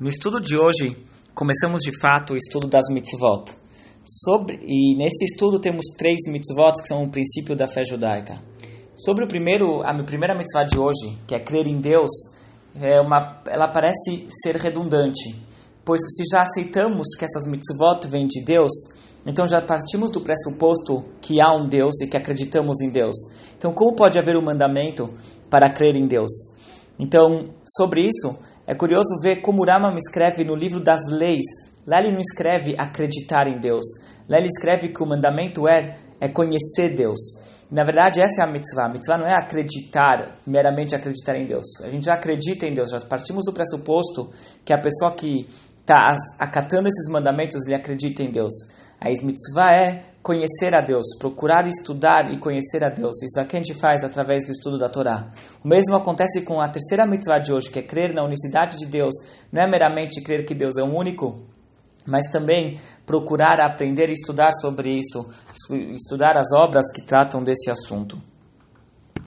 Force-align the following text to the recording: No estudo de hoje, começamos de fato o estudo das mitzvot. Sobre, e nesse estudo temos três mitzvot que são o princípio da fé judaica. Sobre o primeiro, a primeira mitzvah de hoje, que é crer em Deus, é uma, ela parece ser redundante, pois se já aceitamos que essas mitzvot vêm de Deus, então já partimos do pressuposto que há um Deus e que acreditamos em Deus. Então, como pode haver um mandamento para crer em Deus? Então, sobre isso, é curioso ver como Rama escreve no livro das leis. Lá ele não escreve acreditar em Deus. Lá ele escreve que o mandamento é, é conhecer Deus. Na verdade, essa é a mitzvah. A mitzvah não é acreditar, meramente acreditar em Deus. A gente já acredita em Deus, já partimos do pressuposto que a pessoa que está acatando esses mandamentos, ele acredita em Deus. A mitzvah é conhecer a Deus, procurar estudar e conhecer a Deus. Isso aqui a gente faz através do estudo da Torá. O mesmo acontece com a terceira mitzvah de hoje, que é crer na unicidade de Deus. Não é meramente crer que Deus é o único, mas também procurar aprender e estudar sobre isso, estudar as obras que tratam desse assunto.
No 0.00 0.08
estudo 0.08 0.40
de 0.40 0.56
hoje, 0.56 0.96
começamos 1.34 1.80
de 1.80 1.90
fato 2.00 2.32
o 2.32 2.36
estudo 2.38 2.66
das 2.66 2.86
mitzvot. 2.88 3.52
Sobre, 4.02 4.58
e 4.62 4.96
nesse 4.96 5.26
estudo 5.26 5.60
temos 5.60 5.84
três 5.98 6.20
mitzvot 6.26 6.72
que 6.80 6.88
são 6.88 7.04
o 7.04 7.10
princípio 7.10 7.54
da 7.54 7.68
fé 7.68 7.84
judaica. 7.84 8.40
Sobre 8.96 9.24
o 9.24 9.28
primeiro, 9.28 9.82
a 9.82 9.92
primeira 10.02 10.34
mitzvah 10.34 10.64
de 10.64 10.78
hoje, 10.78 11.18
que 11.26 11.34
é 11.34 11.38
crer 11.38 11.66
em 11.66 11.82
Deus, 11.82 12.08
é 12.76 12.98
uma, 12.98 13.42
ela 13.46 13.68
parece 13.68 14.24
ser 14.42 14.56
redundante, 14.56 15.36
pois 15.84 16.00
se 16.00 16.24
já 16.32 16.44
aceitamos 16.44 17.08
que 17.18 17.26
essas 17.26 17.44
mitzvot 17.46 18.08
vêm 18.08 18.26
de 18.26 18.42
Deus, 18.42 18.72
então 19.26 19.46
já 19.46 19.60
partimos 19.60 20.10
do 20.10 20.22
pressuposto 20.22 21.04
que 21.20 21.42
há 21.42 21.54
um 21.54 21.68
Deus 21.68 22.00
e 22.00 22.08
que 22.08 22.16
acreditamos 22.16 22.80
em 22.80 22.88
Deus. 22.88 23.16
Então, 23.58 23.74
como 23.74 23.94
pode 23.94 24.18
haver 24.18 24.38
um 24.38 24.42
mandamento 24.42 25.10
para 25.50 25.70
crer 25.70 25.94
em 25.94 26.06
Deus? 26.06 26.30
Então, 26.98 27.50
sobre 27.64 28.02
isso, 28.02 28.38
é 28.70 28.74
curioso 28.76 29.20
ver 29.20 29.42
como 29.42 29.64
Rama 29.64 29.92
escreve 29.98 30.44
no 30.44 30.54
livro 30.54 30.78
das 30.80 31.00
leis. 31.10 31.44
Lá 31.84 31.98
ele 31.98 32.12
não 32.12 32.20
escreve 32.20 32.76
acreditar 32.78 33.48
em 33.48 33.58
Deus. 33.58 33.84
Lá 34.28 34.38
ele 34.38 34.46
escreve 34.46 34.90
que 34.90 35.02
o 35.02 35.06
mandamento 35.06 35.66
é, 35.66 35.96
é 36.20 36.28
conhecer 36.28 36.94
Deus. 36.94 37.18
Na 37.68 37.82
verdade, 37.82 38.20
essa 38.20 38.42
é 38.42 38.44
a 38.44 38.46
mitzvah. 38.46 38.86
A 38.86 38.88
mitzvah 38.88 39.18
não 39.18 39.26
é 39.26 39.34
acreditar, 39.34 40.36
meramente 40.46 40.94
acreditar 40.94 41.36
em 41.36 41.46
Deus. 41.46 41.66
A 41.82 41.88
gente 41.88 42.06
já 42.06 42.14
acredita 42.14 42.64
em 42.64 42.72
Deus, 42.72 42.90
já 42.90 43.00
partimos 43.00 43.44
do 43.44 43.52
pressuposto 43.52 44.30
que 44.64 44.72
a 44.72 44.78
pessoa 44.78 45.16
que 45.16 45.48
está 45.90 46.16
acatando 46.38 46.88
esses 46.88 47.10
mandamentos, 47.10 47.66
ele 47.66 47.74
acredita 47.74 48.22
em 48.22 48.30
Deus. 48.30 48.52
A 49.00 49.08
mitzvah 49.08 49.72
é 49.72 50.04
conhecer 50.22 50.74
a 50.74 50.80
Deus, 50.80 51.06
procurar 51.18 51.66
estudar 51.66 52.30
e 52.30 52.38
conhecer 52.38 52.84
a 52.84 52.90
Deus. 52.90 53.22
Isso 53.22 53.40
aqui 53.40 53.56
a 53.56 53.60
gente 53.60 53.74
faz 53.74 54.04
através 54.04 54.44
do 54.44 54.52
estudo 54.52 54.78
da 54.78 54.88
Torá. 54.88 55.30
O 55.64 55.68
mesmo 55.68 55.96
acontece 55.96 56.42
com 56.42 56.60
a 56.60 56.68
terceira 56.68 57.06
mitzvah 57.06 57.38
de 57.38 57.52
hoje, 57.52 57.70
que 57.70 57.78
é 57.78 57.82
crer 57.82 58.12
na 58.14 58.22
unicidade 58.22 58.76
de 58.76 58.86
Deus. 58.86 59.14
Não 59.50 59.62
é 59.62 59.70
meramente 59.70 60.22
crer 60.22 60.44
que 60.44 60.54
Deus 60.54 60.76
é 60.76 60.82
o 60.82 60.94
único, 60.94 61.40
mas 62.06 62.30
também 62.30 62.78
procurar 63.06 63.60
aprender 63.60 64.10
e 64.10 64.12
estudar 64.12 64.52
sobre 64.52 64.98
isso, 64.98 65.26
estudar 65.94 66.36
as 66.36 66.52
obras 66.52 66.84
que 66.94 67.02
tratam 67.02 67.42
desse 67.42 67.70
assunto. 67.70 68.18